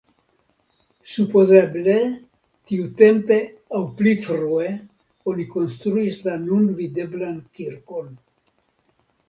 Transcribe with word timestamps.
Supozeble 1.15 1.97
tiutempe 2.71 3.37
aŭ 3.79 3.83
pli 4.01 4.15
frue 4.25 4.73
oni 5.35 5.47
konstruis 5.55 6.19
la 6.27 6.37
nun 6.49 6.69
videblan 6.83 7.39
kirkon. 7.61 8.13